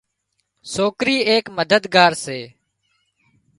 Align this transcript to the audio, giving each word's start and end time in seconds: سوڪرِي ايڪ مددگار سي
سوڪرِي 0.73 1.17
ايڪ 1.29 1.43
مددگار 1.57 2.11
سي 2.23 2.39